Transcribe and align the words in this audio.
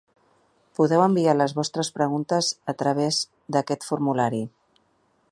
Podeu 0.77 1.01
enviar 1.07 1.35
les 1.35 1.51
vostres 1.59 1.91
preguntes 1.97 2.49
a 2.73 2.75
través 2.79 3.19
d’aquest 3.57 3.85
formulari. 3.91 4.41